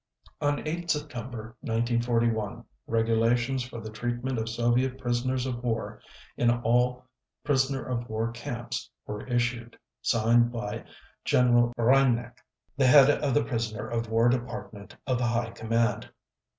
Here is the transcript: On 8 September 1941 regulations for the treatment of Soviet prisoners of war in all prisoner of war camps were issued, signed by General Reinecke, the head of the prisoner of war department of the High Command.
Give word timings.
On 0.41 0.67
8 0.67 0.89
September 0.89 1.55
1941 1.59 2.65
regulations 2.87 3.61
for 3.61 3.79
the 3.79 3.91
treatment 3.91 4.39
of 4.39 4.49
Soviet 4.49 4.97
prisoners 4.97 5.45
of 5.45 5.63
war 5.63 6.01
in 6.35 6.49
all 6.49 7.05
prisoner 7.43 7.83
of 7.83 8.09
war 8.09 8.31
camps 8.31 8.89
were 9.05 9.27
issued, 9.27 9.77
signed 10.01 10.51
by 10.51 10.85
General 11.23 11.71
Reinecke, 11.77 12.41
the 12.77 12.87
head 12.87 13.11
of 13.11 13.35
the 13.35 13.43
prisoner 13.43 13.87
of 13.87 14.09
war 14.09 14.27
department 14.27 14.95
of 15.05 15.19
the 15.19 15.27
High 15.27 15.51
Command. 15.51 16.09